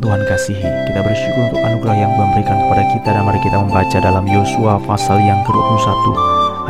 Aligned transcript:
Tuhan 0.00 0.24
kasihi, 0.24 0.64
kita 0.88 1.00
bersyukur 1.04 1.52
untuk 1.52 1.60
anugerah 1.60 1.96
yang 2.08 2.10
Tuhan 2.16 2.30
berikan 2.32 2.56
kepada 2.64 2.82
kita. 2.88 3.08
Dan 3.12 3.22
mari 3.28 3.40
kita 3.44 3.56
membaca 3.60 3.98
dalam 4.00 4.24
Yosua 4.24 4.80
pasal 4.88 5.20
yang 5.20 5.44
ke-21 5.44 6.04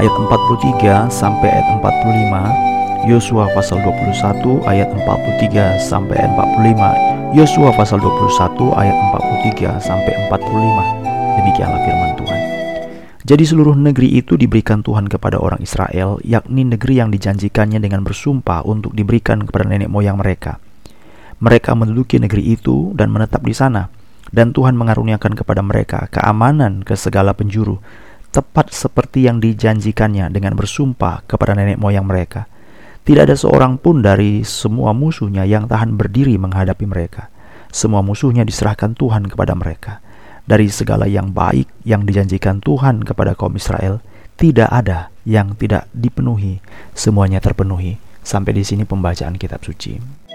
ayat 0.02 0.14
43 0.18 1.06
sampai 1.06 1.48
ayat 1.54 1.66
45 1.78 3.08
Yosua 3.08 3.48
pasal 3.54 3.78
21 3.86 4.66
ayat 4.66 4.88
43 4.92 5.78
sampai 5.78 6.14
ayat 6.20 6.32
45 6.36 7.38
Yosua 7.38 7.70
pasal 7.78 8.02
21 8.02 8.74
ayat 8.76 8.96
43 8.98 9.78
sampai 9.78 10.12
45 10.28 11.38
Demikianlah 11.40 11.80
firman 11.86 12.12
Tuhan. 12.18 12.40
Jadi 13.24 13.44
seluruh 13.46 13.78
negeri 13.78 14.18
itu 14.18 14.34
diberikan 14.34 14.82
Tuhan 14.82 15.06
kepada 15.06 15.38
orang 15.38 15.62
Israel 15.62 16.18
yakni 16.26 16.66
negeri 16.66 16.98
yang 16.98 17.14
dijanjikannya 17.14 17.78
dengan 17.78 18.02
bersumpah 18.02 18.66
untuk 18.66 18.90
diberikan 18.92 19.46
kepada 19.46 19.70
nenek 19.70 19.86
moyang 19.86 20.18
mereka 20.18 20.58
mereka 21.40 21.72
menduduki 21.72 22.20
negeri 22.20 22.54
itu 22.54 22.92
dan 22.92 23.08
menetap 23.08 23.40
di 23.40 23.56
sana, 23.56 23.88
dan 24.30 24.52
Tuhan 24.52 24.76
mengaruniakan 24.76 25.34
kepada 25.34 25.64
mereka 25.64 26.06
keamanan 26.12 26.84
ke 26.84 26.94
segala 26.94 27.32
penjuru, 27.32 27.80
tepat 28.30 28.70
seperti 28.70 29.26
yang 29.26 29.42
dijanjikannya 29.42 30.30
dengan 30.30 30.54
bersumpah 30.54 31.26
kepada 31.26 31.56
nenek 31.56 31.80
moyang 31.80 32.06
mereka. 32.06 32.46
Tidak 33.02 33.26
ada 33.26 33.34
seorang 33.34 33.80
pun 33.80 34.04
dari 34.04 34.46
semua 34.46 34.92
musuhnya 34.94 35.42
yang 35.48 35.66
tahan 35.66 35.96
berdiri 35.98 36.36
menghadapi 36.36 36.84
mereka. 36.86 37.32
Semua 37.72 38.04
musuhnya 38.04 38.44
diserahkan 38.46 38.94
Tuhan 38.94 39.26
kepada 39.26 39.56
mereka. 39.56 39.98
Dari 40.44 40.68
segala 40.68 41.08
yang 41.08 41.32
baik 41.32 41.66
yang 41.86 42.04
dijanjikan 42.04 42.60
Tuhan 42.60 43.02
kepada 43.02 43.34
kaum 43.34 43.56
Israel, 43.56 44.04
tidak 44.36 44.68
ada 44.68 45.08
yang 45.24 45.56
tidak 45.56 45.88
dipenuhi, 45.96 46.60
semuanya 46.92 47.40
terpenuhi. 47.40 47.98
Sampai 48.20 48.52
di 48.52 48.62
sini 48.62 48.84
pembacaan 48.84 49.40
kitab 49.40 49.64
suci. 49.64 50.29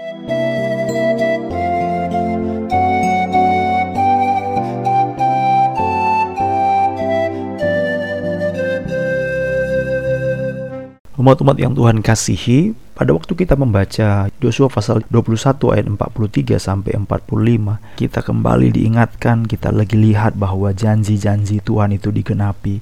Umat-umat 11.26 11.58
yang 11.58 11.74
Tuhan 11.74 12.06
kasihi, 12.06 12.70
pada 12.94 13.10
waktu 13.10 13.34
kita 13.34 13.58
membaca 13.58 14.30
Yosua 14.38 14.70
pasal 14.70 15.02
21 15.10 15.74
ayat 15.74 15.90
43 15.90 16.54
sampai 16.54 16.94
45, 16.94 17.82
kita 17.98 18.22
kembali 18.22 18.70
diingatkan, 18.70 19.42
kita 19.42 19.74
lagi 19.74 19.98
lihat 19.98 20.38
bahwa 20.38 20.70
janji-janji 20.70 21.58
Tuhan 21.66 21.98
itu 21.98 22.14
digenapi. 22.14 22.78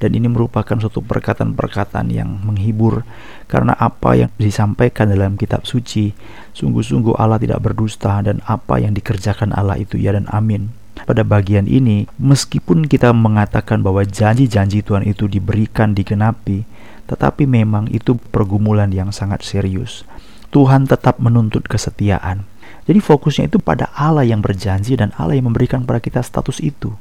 Dan 0.00 0.16
ini 0.16 0.24
merupakan 0.24 0.72
suatu 0.80 1.04
perkataan-perkataan 1.04 2.08
yang 2.08 2.32
menghibur 2.40 3.04
karena 3.44 3.76
apa 3.76 4.16
yang 4.16 4.32
disampaikan 4.40 5.12
dalam 5.12 5.36
kitab 5.36 5.68
suci, 5.68 6.16
sungguh-sungguh 6.56 7.20
Allah 7.20 7.36
tidak 7.36 7.60
berdusta 7.60 8.24
dan 8.24 8.40
apa 8.48 8.80
yang 8.80 8.96
dikerjakan 8.96 9.52
Allah 9.52 9.76
itu 9.76 10.00
ya 10.00 10.16
dan 10.16 10.24
amin. 10.32 10.72
Pada 11.04 11.28
bagian 11.28 11.68
ini, 11.68 12.08
meskipun 12.16 12.88
kita 12.88 13.12
mengatakan 13.12 13.84
bahwa 13.84 14.00
janji-janji 14.00 14.80
Tuhan 14.80 15.04
itu 15.04 15.28
diberikan 15.28 15.92
digenapi, 15.92 16.64
tetapi 17.06 17.48
memang 17.48 17.90
itu 17.90 18.18
pergumulan 18.30 18.90
yang 18.92 19.10
sangat 19.10 19.42
serius. 19.42 20.06
Tuhan 20.52 20.84
tetap 20.84 21.16
menuntut 21.16 21.64
kesetiaan. 21.64 22.44
Jadi 22.84 22.98
fokusnya 22.98 23.48
itu 23.48 23.62
pada 23.62 23.88
Allah 23.94 24.26
yang 24.26 24.42
berjanji 24.42 24.98
dan 24.98 25.14
Allah 25.16 25.38
yang 25.38 25.48
memberikan 25.48 25.86
kepada 25.86 26.02
kita 26.02 26.20
status 26.20 26.58
itu. 26.60 26.92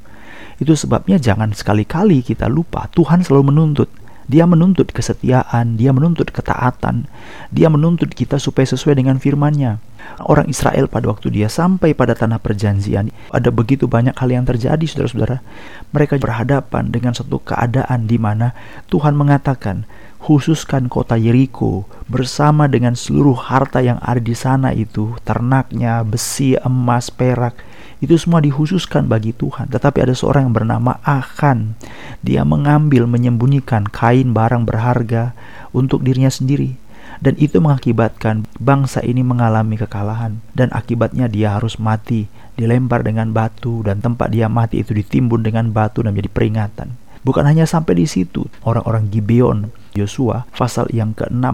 Itu 0.62 0.78
sebabnya 0.78 1.18
jangan 1.18 1.52
sekali-kali 1.52 2.22
kita 2.22 2.46
lupa 2.46 2.86
Tuhan 2.94 3.26
selalu 3.26 3.50
menuntut. 3.50 3.90
Dia 4.32 4.48
menuntut 4.48 4.96
kesetiaan, 4.96 5.76
dia 5.76 5.92
menuntut 5.92 6.32
ketaatan, 6.32 7.04
dia 7.52 7.68
menuntut 7.68 8.16
kita 8.16 8.40
supaya 8.40 8.64
sesuai 8.64 8.96
dengan 8.96 9.20
firman-Nya. 9.20 9.84
Orang 10.24 10.48
Israel 10.48 10.88
pada 10.88 11.12
waktu 11.12 11.36
dia 11.36 11.52
sampai 11.52 11.92
pada 11.92 12.16
tanah 12.16 12.40
perjanjian, 12.40 13.12
ada 13.28 13.50
begitu 13.52 13.92
banyak 13.92 14.16
hal 14.16 14.32
yang 14.32 14.48
terjadi, 14.48 14.80
saudara-saudara. 14.88 15.44
Mereka 15.92 16.16
berhadapan 16.16 16.96
dengan 16.96 17.12
satu 17.12 17.44
keadaan 17.44 18.08
di 18.08 18.16
mana 18.16 18.56
Tuhan 18.88 19.20
mengatakan, 19.20 19.84
khususkan 20.24 20.88
kota 20.88 21.20
Yeriko 21.20 21.84
bersama 22.08 22.72
dengan 22.72 22.96
seluruh 22.96 23.36
harta 23.36 23.84
yang 23.84 24.00
ada 24.00 24.24
di 24.24 24.32
sana 24.32 24.72
itu, 24.72 25.12
ternaknya, 25.28 26.08
besi, 26.08 26.56
emas, 26.64 27.12
perak, 27.12 27.60
itu 28.02 28.18
semua 28.18 28.42
dikhususkan 28.42 29.06
bagi 29.06 29.32
Tuhan. 29.32 29.70
Tetapi 29.70 30.02
ada 30.02 30.18
seorang 30.18 30.50
yang 30.50 30.56
bernama 30.58 30.98
Akan. 31.06 31.78
Dia 32.26 32.42
mengambil, 32.42 33.06
menyembunyikan 33.06 33.86
kain 33.86 34.34
barang 34.34 34.66
berharga 34.66 35.38
untuk 35.70 36.02
dirinya 36.02 36.34
sendiri. 36.34 36.76
Dan 37.22 37.38
itu 37.38 37.62
mengakibatkan 37.62 38.50
bangsa 38.58 39.06
ini 39.06 39.22
mengalami 39.22 39.78
kekalahan. 39.78 40.42
Dan 40.58 40.74
akibatnya 40.74 41.30
dia 41.30 41.54
harus 41.54 41.78
mati, 41.78 42.26
dilempar 42.58 43.06
dengan 43.06 43.30
batu, 43.30 43.86
dan 43.86 44.02
tempat 44.02 44.34
dia 44.34 44.50
mati 44.50 44.82
itu 44.82 44.98
ditimbun 44.98 45.46
dengan 45.46 45.70
batu 45.70 46.02
dan 46.02 46.18
menjadi 46.18 46.34
peringatan. 46.34 46.98
Bukan 47.22 47.46
hanya 47.46 47.70
sampai 47.70 48.02
di 48.02 48.10
situ, 48.10 48.50
orang-orang 48.66 49.14
Gibeon, 49.14 49.70
Yosua, 49.94 50.50
pasal 50.58 50.90
yang 50.90 51.14
ke-6 51.14 51.46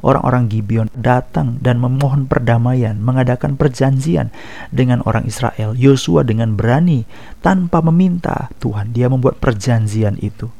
orang-orang 0.00 0.50
Gibeon 0.50 0.88
datang 0.92 1.60
dan 1.60 1.80
memohon 1.80 2.26
perdamaian, 2.26 2.98
mengadakan 2.98 3.56
perjanjian 3.56 4.32
dengan 4.72 5.04
orang 5.08 5.24
Israel. 5.28 5.76
Yosua 5.76 6.24
dengan 6.26 6.56
berani 6.56 7.04
tanpa 7.40 7.80
meminta 7.84 8.52
Tuhan, 8.60 8.92
dia 8.92 9.08
membuat 9.08 9.38
perjanjian 9.38 10.20
itu. 10.20 10.50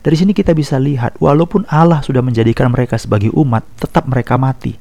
Dari 0.00 0.14
sini 0.14 0.32
kita 0.34 0.54
bisa 0.54 0.78
lihat, 0.78 1.18
walaupun 1.18 1.66
Allah 1.66 2.02
sudah 2.02 2.22
menjadikan 2.22 2.70
mereka 2.70 2.94
sebagai 2.98 3.34
umat, 3.34 3.66
tetap 3.78 4.06
mereka 4.06 4.38
mati. 4.38 4.78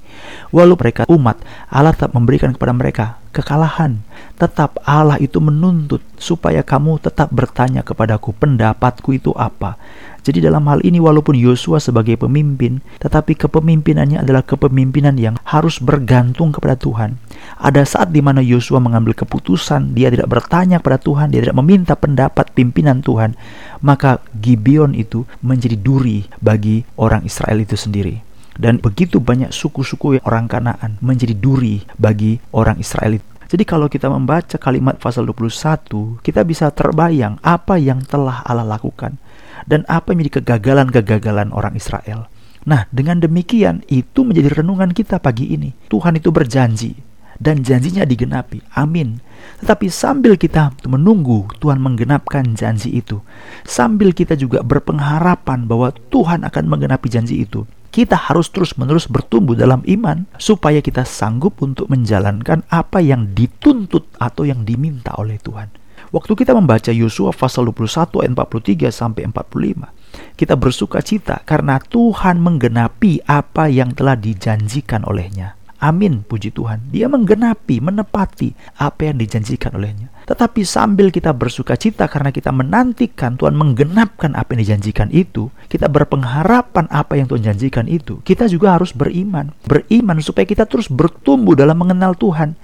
Walau 0.54 0.78
mereka 0.78 1.08
umat, 1.10 1.42
Allah 1.70 1.94
tetap 1.94 2.14
memberikan 2.14 2.54
kepada 2.54 2.74
mereka 2.74 3.06
kekalahan. 3.34 4.06
Tetap 4.38 4.78
Allah 4.86 5.18
itu 5.18 5.42
menuntut 5.42 6.06
supaya 6.22 6.62
kamu 6.62 7.02
tetap 7.02 7.34
bertanya 7.34 7.82
kepadaku, 7.82 8.32
pendapatku 8.38 9.18
itu 9.18 9.34
apa? 9.34 9.76
Jadi 10.24 10.40
dalam 10.40 10.64
hal 10.72 10.80
ini 10.88 11.04
walaupun 11.04 11.36
Yosua 11.36 11.84
sebagai 11.84 12.16
pemimpin, 12.16 12.80
tetapi 13.04 13.36
kepemimpinannya 13.36 14.24
adalah 14.24 14.40
kepemimpinan 14.40 15.20
yang 15.20 15.36
harus 15.44 15.84
bergantung 15.84 16.56
kepada 16.56 16.80
Tuhan. 16.80 17.20
Ada 17.60 17.84
saat 17.84 18.16
di 18.16 18.24
mana 18.24 18.40
Yosua 18.40 18.80
mengambil 18.80 19.12
keputusan, 19.20 19.92
dia 19.92 20.08
tidak 20.08 20.32
bertanya 20.32 20.80
kepada 20.80 20.96
Tuhan, 20.96 21.36
dia 21.36 21.44
tidak 21.44 21.60
meminta 21.60 22.00
pendapat 22.00 22.56
pimpinan 22.56 23.04
Tuhan, 23.04 23.36
maka 23.84 24.24
Gibeon 24.32 24.96
itu 24.96 25.28
menjadi 25.44 25.76
duri 25.76 26.24
bagi 26.40 26.88
orang 26.96 27.28
Israel 27.28 27.60
itu 27.60 27.76
sendiri. 27.76 28.33
Dan 28.54 28.78
begitu 28.78 29.18
banyak 29.18 29.50
suku-suku 29.50 30.22
orang 30.26 30.46
Kanaan 30.46 31.02
menjadi 31.02 31.34
duri 31.34 31.82
bagi 31.98 32.38
orang 32.54 32.78
Israel. 32.78 33.18
Jadi 33.50 33.70
kalau 33.70 33.86
kita 33.86 34.10
membaca 34.10 34.58
kalimat 34.58 34.98
pasal 34.98 35.30
21, 35.30 36.22
kita 36.26 36.42
bisa 36.42 36.74
terbayang 36.74 37.38
apa 37.46 37.78
yang 37.78 38.02
telah 38.02 38.42
Allah 38.42 38.66
lakukan 38.66 39.22
dan 39.70 39.86
apa 39.86 40.14
yang 40.14 40.26
menjadi 40.26 40.42
kegagalan-kegagalan 40.42 41.54
orang 41.54 41.78
Israel. 41.78 42.26
Nah, 42.64 42.88
dengan 42.90 43.20
demikian 43.20 43.84
itu 43.92 44.24
menjadi 44.24 44.64
renungan 44.64 44.96
kita 44.96 45.20
pagi 45.20 45.52
ini. 45.52 45.76
Tuhan 45.92 46.18
itu 46.18 46.32
berjanji 46.32 46.96
dan 47.38 47.60
janjinya 47.62 48.08
digenapi. 48.08 48.64
Amin. 48.74 49.20
Tetapi 49.60 49.92
sambil 49.92 50.40
kita 50.40 50.72
menunggu 50.88 51.52
Tuhan 51.60 51.78
menggenapkan 51.84 52.56
janji 52.56 52.96
itu, 52.96 53.20
sambil 53.68 54.16
kita 54.16 54.40
juga 54.40 54.64
berpengharapan 54.64 55.68
bahwa 55.68 55.92
Tuhan 56.10 56.48
akan 56.48 56.64
menggenapi 56.72 57.08
janji 57.12 57.44
itu, 57.44 57.68
kita 57.94 58.18
harus 58.18 58.50
terus-menerus 58.50 59.06
bertumbuh 59.06 59.54
dalam 59.54 59.86
iman 59.86 60.26
supaya 60.42 60.82
kita 60.82 61.06
sanggup 61.06 61.62
untuk 61.62 61.94
menjalankan 61.94 62.66
apa 62.74 62.98
yang 63.06 63.38
dituntut 63.38 64.10
atau 64.18 64.50
yang 64.50 64.66
diminta 64.66 65.14
oleh 65.14 65.38
Tuhan. 65.38 65.70
Waktu 66.10 66.34
kita 66.34 66.58
membaca 66.58 66.90
Yosua 66.90 67.30
pasal 67.30 67.70
21 67.70 68.26
ayat 68.26 68.34
43 68.34 68.90
sampai 68.90 69.30
45, 69.30 70.38
kita 70.38 70.54
bersuka 70.58 71.06
cita 71.06 71.46
karena 71.46 71.78
Tuhan 71.78 72.42
menggenapi 72.42 73.30
apa 73.30 73.70
yang 73.70 73.94
telah 73.94 74.18
dijanjikan 74.18 75.06
olehnya. 75.06 75.63
Amin, 75.84 76.24
puji 76.24 76.56
Tuhan. 76.56 76.80
Dia 76.96 77.12
menggenapi, 77.12 77.84
menepati 77.84 78.56
apa 78.80 79.12
yang 79.12 79.20
dijanjikan 79.20 79.76
olehnya. 79.76 80.08
Tetapi 80.24 80.64
sambil 80.64 81.12
kita 81.12 81.36
bersuka 81.36 81.76
cita 81.76 82.08
karena 82.08 82.32
kita 82.32 82.56
menantikan 82.56 83.36
Tuhan 83.36 83.52
menggenapkan 83.52 84.32
apa 84.32 84.56
yang 84.56 84.64
dijanjikan 84.64 85.12
itu, 85.12 85.52
kita 85.68 85.92
berpengharapan 85.92 86.88
apa 86.88 87.20
yang 87.20 87.28
Tuhan 87.28 87.44
janjikan 87.44 87.92
itu, 87.92 88.24
kita 88.24 88.48
juga 88.48 88.80
harus 88.80 88.96
beriman. 88.96 89.52
Beriman 89.68 90.24
supaya 90.24 90.48
kita 90.48 90.64
terus 90.64 90.88
bertumbuh 90.88 91.52
dalam 91.52 91.76
mengenal 91.76 92.16
Tuhan. 92.16 92.56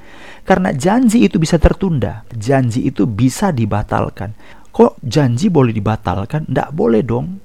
Karena 0.47 0.71
janji 0.71 1.27
itu 1.27 1.35
bisa 1.43 1.59
tertunda, 1.59 2.23
janji 2.31 2.87
itu 2.87 3.03
bisa 3.03 3.51
dibatalkan. 3.51 4.31
Kok 4.71 5.03
janji 5.03 5.51
boleh 5.51 5.75
dibatalkan? 5.75 6.47
Tidak 6.47 6.71
boleh 6.71 7.03
dong. 7.03 7.43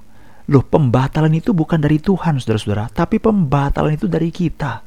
Loh, 0.55 0.62
pembatalan 0.62 1.35
itu 1.35 1.56
bukan 1.56 1.81
dari 1.81 1.99
Tuhan, 1.99 2.37
saudara-saudara, 2.38 2.93
tapi 2.94 3.17
pembatalan 3.19 3.97
itu 3.97 4.06
dari 4.06 4.29
kita. 4.29 4.83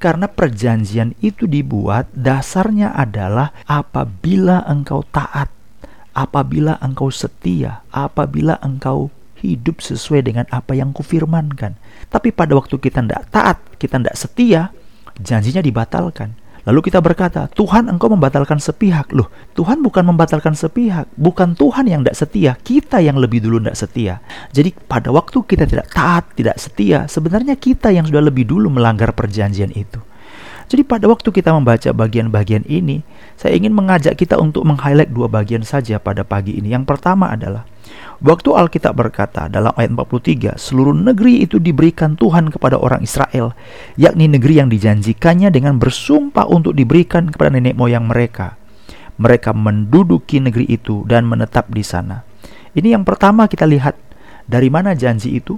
Karena 0.00 0.32
perjanjian 0.32 1.12
itu 1.20 1.44
dibuat 1.44 2.08
dasarnya 2.16 2.96
adalah 2.96 3.52
apabila 3.68 4.64
engkau 4.64 5.04
taat, 5.12 5.52
apabila 6.16 6.80
engkau 6.80 7.12
setia, 7.12 7.84
apabila 7.92 8.56
engkau 8.64 9.12
hidup 9.44 9.84
sesuai 9.84 10.24
dengan 10.24 10.48
apa 10.48 10.72
yang 10.72 10.96
kufirmankan. 10.96 11.76
Tapi 12.08 12.32
pada 12.32 12.56
waktu 12.56 12.80
kita 12.80 13.04
tidak 13.04 13.28
taat, 13.28 13.60
kita 13.76 14.00
tidak 14.00 14.16
setia, 14.16 14.60
janjinya 15.20 15.60
dibatalkan. 15.60 16.32
Lalu 16.68 16.90
kita 16.90 17.00
berkata, 17.00 17.48
Tuhan 17.52 17.88
engkau 17.88 18.12
membatalkan 18.12 18.60
sepihak. 18.60 19.12
Loh, 19.16 19.32
Tuhan 19.56 19.80
bukan 19.80 20.04
membatalkan 20.12 20.52
sepihak. 20.52 21.08
Bukan 21.16 21.56
Tuhan 21.56 21.88
yang 21.88 22.04
tidak 22.04 22.16
setia. 22.18 22.52
Kita 22.58 23.00
yang 23.00 23.16
lebih 23.16 23.40
dulu 23.40 23.62
tidak 23.62 23.78
setia. 23.78 24.14
Jadi 24.52 24.74
pada 24.74 25.08
waktu 25.08 25.40
kita 25.40 25.64
tidak 25.64 25.88
taat, 25.88 26.36
tidak 26.36 26.60
setia, 26.60 27.08
sebenarnya 27.08 27.56
kita 27.56 27.88
yang 27.94 28.04
sudah 28.04 28.20
lebih 28.20 28.44
dulu 28.44 28.68
melanggar 28.68 29.16
perjanjian 29.16 29.72
itu. 29.72 30.09
Jadi 30.70 30.86
pada 30.86 31.10
waktu 31.10 31.34
kita 31.34 31.50
membaca 31.50 31.90
bagian-bagian 31.90 32.62
ini, 32.70 33.02
saya 33.34 33.58
ingin 33.58 33.74
mengajak 33.74 34.14
kita 34.14 34.38
untuk 34.38 34.62
meng-highlight 34.62 35.10
dua 35.10 35.26
bagian 35.26 35.66
saja 35.66 35.98
pada 35.98 36.22
pagi 36.22 36.54
ini. 36.54 36.70
Yang 36.70 36.86
pertama 36.94 37.34
adalah, 37.34 37.66
Waktu 38.20 38.52
Alkitab 38.52 39.00
berkata 39.00 39.48
dalam 39.48 39.72
ayat 39.80 39.96
43, 39.96 40.60
seluruh 40.60 40.92
negeri 40.92 41.40
itu 41.40 41.56
diberikan 41.56 42.20
Tuhan 42.20 42.52
kepada 42.52 42.76
orang 42.76 43.00
Israel, 43.00 43.56
yakni 43.96 44.28
negeri 44.28 44.60
yang 44.60 44.68
dijanjikannya 44.68 45.48
dengan 45.48 45.80
bersumpah 45.80 46.44
untuk 46.44 46.76
diberikan 46.76 47.32
kepada 47.32 47.48
nenek 47.56 47.74
moyang 47.74 48.04
mereka. 48.04 48.60
Mereka 49.16 49.56
menduduki 49.56 50.36
negeri 50.36 50.68
itu 50.68 51.02
dan 51.08 51.26
menetap 51.26 51.72
di 51.72 51.80
sana. 51.80 52.20
Ini 52.76 52.94
yang 52.94 53.04
pertama 53.08 53.48
kita 53.48 53.64
lihat. 53.64 53.96
Dari 54.50 54.68
mana 54.68 54.92
janji 54.92 55.40
itu? 55.40 55.56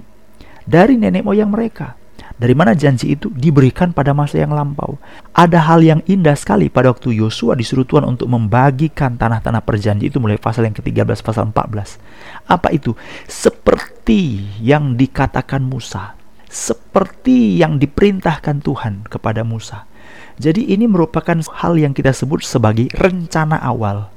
Dari 0.63 0.95
nenek 0.95 1.27
moyang 1.27 1.51
mereka. 1.51 1.99
Dari 2.33 2.57
mana 2.57 2.73
janji 2.73 3.13
itu 3.13 3.29
diberikan 3.29 3.93
pada 3.93 4.11
masa 4.11 4.41
yang 4.41 4.57
lampau. 4.57 4.97
Ada 5.37 5.69
hal 5.69 5.85
yang 5.85 6.01
indah 6.09 6.33
sekali 6.33 6.67
pada 6.67 6.89
waktu 6.89 7.13
Yosua 7.17 7.53
disuruh 7.53 7.85
Tuhan 7.85 8.05
untuk 8.05 8.25
membagikan 8.25 9.15
tanah-tanah 9.17 9.61
perjanji 9.61 10.09
itu 10.09 10.17
mulai 10.17 10.41
pasal 10.41 10.65
yang 10.65 10.73
ke-13 10.73 11.19
pasal 11.21 11.49
14. 11.53 12.01
Apa 12.49 12.73
itu? 12.73 12.97
Seperti 13.29 14.45
yang 14.61 14.97
dikatakan 14.97 15.61
Musa. 15.61 16.17
Seperti 16.49 17.57
yang 17.57 17.81
diperintahkan 17.81 18.61
Tuhan 18.61 19.09
kepada 19.09 19.41
Musa. 19.41 19.89
Jadi 20.37 20.73
ini 20.73 20.89
merupakan 20.89 21.37
hal 21.61 21.77
yang 21.77 21.93
kita 21.93 22.13
sebut 22.13 22.41
sebagai 22.45 22.89
rencana 22.93 23.61
awal. 23.61 24.12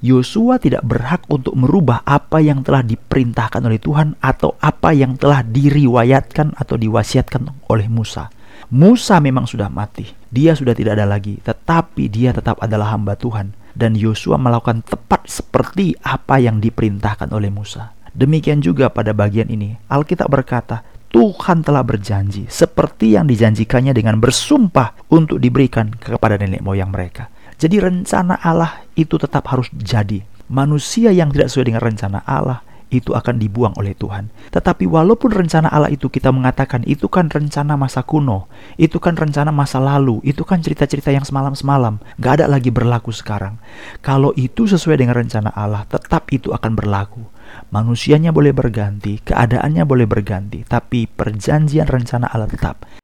Yosua 0.00 0.56
tidak 0.56 0.80
berhak 0.88 1.28
untuk 1.28 1.52
merubah 1.52 2.00
apa 2.08 2.40
yang 2.40 2.64
telah 2.64 2.80
diperintahkan 2.80 3.60
oleh 3.60 3.76
Tuhan 3.76 4.16
atau 4.24 4.56
apa 4.56 4.96
yang 4.96 5.20
telah 5.20 5.44
diriwayatkan 5.44 6.56
atau 6.56 6.80
diwasiatkan 6.80 7.68
oleh 7.68 7.84
Musa. 7.84 8.32
Musa 8.72 9.20
memang 9.20 9.44
sudah 9.44 9.68
mati, 9.68 10.08
dia 10.32 10.56
sudah 10.56 10.72
tidak 10.72 10.96
ada 10.96 11.04
lagi, 11.04 11.36
tetapi 11.44 12.08
dia 12.08 12.32
tetap 12.32 12.56
adalah 12.64 12.96
hamba 12.96 13.12
Tuhan 13.12 13.52
dan 13.76 13.92
Yosua 13.92 14.40
melakukan 14.40 14.80
tepat 14.88 15.28
seperti 15.28 15.92
apa 16.00 16.40
yang 16.40 16.64
diperintahkan 16.64 17.28
oleh 17.36 17.52
Musa. 17.52 17.92
Demikian 18.16 18.64
juga 18.64 18.88
pada 18.88 19.12
bagian 19.12 19.52
ini, 19.52 19.76
Alkitab 19.90 20.32
berkata, 20.32 20.80
Tuhan 21.10 21.66
telah 21.66 21.82
berjanji 21.82 22.46
seperti 22.46 23.18
yang 23.18 23.26
dijanjikannya 23.26 23.90
dengan 23.90 24.22
bersumpah 24.22 24.94
untuk 25.10 25.42
diberikan 25.42 25.90
kepada 25.90 26.38
nenek 26.38 26.62
moyang 26.62 26.94
mereka. 26.94 27.26
Jadi 27.60 27.76
rencana 27.76 28.40
Allah 28.40 28.88
itu 28.96 29.20
tetap 29.20 29.44
harus 29.52 29.68
jadi. 29.76 30.24
Manusia 30.48 31.12
yang 31.12 31.28
tidak 31.28 31.52
sesuai 31.52 31.68
dengan 31.68 31.84
rencana 31.84 32.24
Allah 32.24 32.64
itu 32.90 33.14
akan 33.14 33.36
dibuang 33.36 33.76
oleh 33.78 33.94
Tuhan. 33.94 34.32
Tetapi 34.50 34.88
walaupun 34.88 35.30
rencana 35.30 35.70
Allah 35.70 35.92
itu 35.92 36.10
kita 36.10 36.34
mengatakan 36.34 36.82
itu 36.88 37.06
kan 37.06 37.30
rencana 37.30 37.78
masa 37.78 38.02
kuno, 38.02 38.50
itu 38.80 38.98
kan 38.98 39.14
rencana 39.14 39.54
masa 39.54 39.78
lalu, 39.78 40.18
itu 40.26 40.42
kan 40.42 40.58
cerita-cerita 40.58 41.14
yang 41.14 41.22
semalam-semalam, 41.22 42.02
gak 42.18 42.42
ada 42.42 42.46
lagi 42.50 42.72
berlaku 42.74 43.14
sekarang. 43.14 43.62
Kalau 44.02 44.34
itu 44.34 44.66
sesuai 44.66 44.98
dengan 44.98 45.14
rencana 45.20 45.54
Allah, 45.54 45.86
tetap 45.86 46.32
itu 46.34 46.50
akan 46.50 46.74
berlaku. 46.74 47.22
Manusianya 47.70 48.34
boleh 48.34 48.50
berganti, 48.50 49.22
keadaannya 49.22 49.86
boleh 49.86 50.08
berganti, 50.10 50.66
tapi 50.66 51.06
perjanjian 51.06 51.86
rencana 51.86 52.26
Allah 52.26 52.50
tetap. 52.50 52.99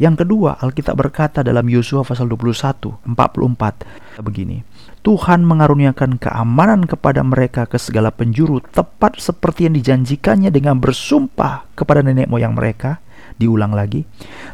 Yang 0.00 0.24
kedua, 0.24 0.56
Alkitab 0.56 0.96
berkata 0.96 1.44
dalam 1.44 1.68
Yosua 1.68 2.08
pasal 2.08 2.24
21, 2.32 3.04
44 3.04 4.24
begini. 4.24 4.64
Tuhan 5.04 5.44
mengaruniakan 5.44 6.16
keamanan 6.16 6.88
kepada 6.88 7.20
mereka 7.20 7.68
ke 7.68 7.76
segala 7.76 8.08
penjuru 8.08 8.64
tepat 8.64 9.20
seperti 9.20 9.68
yang 9.68 9.76
dijanjikannya 9.76 10.48
dengan 10.48 10.80
bersumpah 10.80 11.68
kepada 11.76 12.00
nenek 12.00 12.32
moyang 12.32 12.56
mereka. 12.56 13.04
Diulang 13.36 13.72
lagi. 13.76 14.04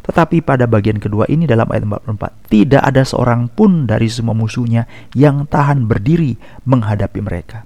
Tetapi 0.03 0.43
pada 0.43 0.67
bagian 0.67 0.99
kedua 0.99 1.27
ini 1.31 1.47
dalam 1.47 1.67
ayat 1.71 1.83
44, 1.83 2.51
tidak 2.51 2.83
ada 2.83 3.03
seorang 3.07 3.51
pun 3.51 3.83
dari 3.83 4.07
semua 4.07 4.35
musuhnya 4.35 4.87
yang 5.15 5.47
tahan 5.47 5.87
berdiri 5.87 6.35
menghadapi 6.67 7.19
mereka. 7.23 7.63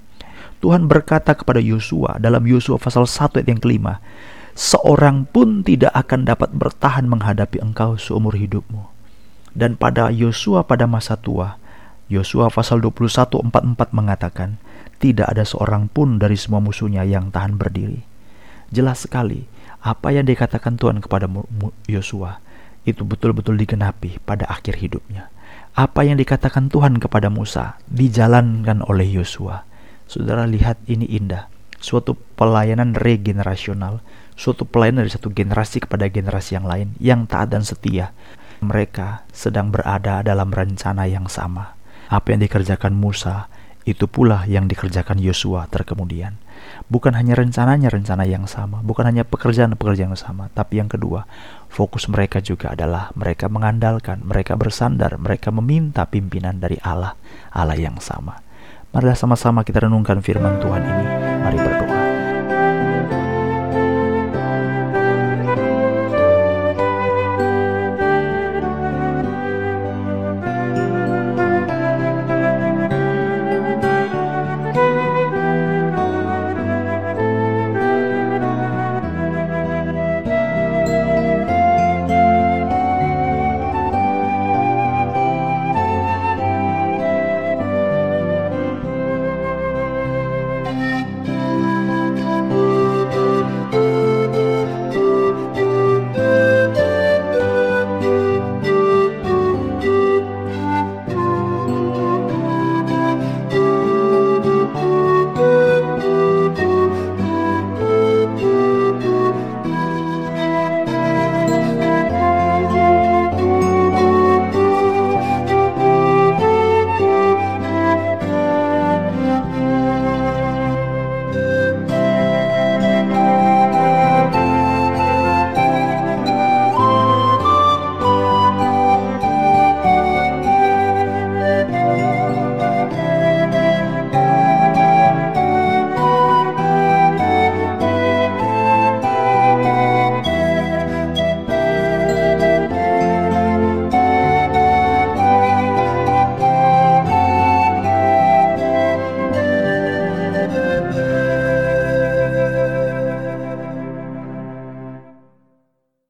Tuhan 0.62 0.86
berkata 0.86 1.34
kepada 1.34 1.58
Yosua 1.58 2.22
dalam 2.22 2.46
Yosua 2.46 2.78
pasal 2.78 3.10
1 3.10 3.42
ayat 3.42 3.50
yang 3.50 3.62
kelima, 3.62 3.98
seorang 4.54 5.28
pun 5.28 5.64
tidak 5.66 5.92
akan 5.94 6.28
dapat 6.28 6.52
bertahan 6.56 7.08
menghadapi 7.08 7.60
engkau 7.64 7.96
seumur 7.96 8.36
hidupmu. 8.36 8.88
Dan 9.52 9.76
pada 9.76 10.08
Yosua 10.12 10.64
pada 10.64 10.88
masa 10.88 11.20
tua, 11.20 11.60
Yosua 12.08 12.52
pasal 12.52 12.84
21:44 12.84 13.92
mengatakan, 13.92 14.60
tidak 15.02 15.34
ada 15.34 15.42
seorang 15.42 15.90
pun 15.90 16.22
dari 16.22 16.38
semua 16.38 16.62
musuhnya 16.62 17.02
yang 17.04 17.34
tahan 17.34 17.58
berdiri. 17.58 18.06
Jelas 18.72 19.04
sekali 19.04 19.50
apa 19.82 20.14
yang 20.14 20.30
dikatakan 20.30 20.78
Tuhan 20.78 21.02
kepada 21.02 21.26
Yosua 21.90 22.38
itu 22.86 23.02
betul-betul 23.02 23.58
digenapi 23.58 24.22
pada 24.22 24.46
akhir 24.46 24.78
hidupnya. 24.78 25.34
Apa 25.74 26.06
yang 26.06 26.22
dikatakan 26.22 26.70
Tuhan 26.70 27.02
kepada 27.02 27.32
Musa 27.34 27.82
dijalankan 27.90 28.86
oleh 28.86 29.08
Yosua. 29.08 29.66
Saudara 30.06 30.44
lihat 30.44 30.78
ini 30.86 31.08
indah, 31.08 31.48
suatu 31.80 32.14
pelayanan 32.36 32.94
regenerasional 32.94 34.04
suatu 34.42 34.66
pelayanan 34.66 35.06
dari 35.06 35.14
satu 35.14 35.30
generasi 35.30 35.86
kepada 35.86 36.10
generasi 36.10 36.58
yang 36.58 36.66
lain 36.66 36.98
yang 36.98 37.30
taat 37.30 37.54
dan 37.54 37.62
setia. 37.62 38.10
Mereka 38.66 39.30
sedang 39.30 39.70
berada 39.70 40.26
dalam 40.26 40.50
rencana 40.50 41.06
yang 41.06 41.30
sama. 41.30 41.78
Apa 42.10 42.34
yang 42.34 42.42
dikerjakan 42.42 42.98
Musa, 42.98 43.46
itu 43.86 44.10
pula 44.10 44.46
yang 44.50 44.66
dikerjakan 44.66 45.22
Yosua 45.22 45.70
terkemudian. 45.70 46.38
Bukan 46.90 47.18
hanya 47.18 47.34
rencananya 47.38 47.90
rencana 47.90 48.26
yang 48.26 48.46
sama, 48.46 48.86
bukan 48.86 49.10
hanya 49.10 49.26
pekerjaan-pekerjaan 49.26 50.14
yang 50.14 50.20
sama, 50.20 50.54
tapi 50.54 50.78
yang 50.78 50.90
kedua, 50.90 51.26
fokus 51.70 52.06
mereka 52.06 52.38
juga 52.38 52.74
adalah 52.78 53.10
mereka 53.18 53.50
mengandalkan, 53.50 54.22
mereka 54.22 54.54
bersandar, 54.54 55.18
mereka 55.18 55.50
meminta 55.50 56.06
pimpinan 56.06 56.62
dari 56.62 56.78
Allah, 56.86 57.18
Allah 57.50 57.78
yang 57.78 57.98
sama. 57.98 58.38
Marilah 58.94 59.18
sama-sama 59.18 59.66
kita 59.66 59.90
renungkan 59.90 60.22
firman 60.22 60.62
Tuhan 60.62 60.84
ini. 60.86 61.06
Mari 61.42 61.58
berdoa. 61.58 62.01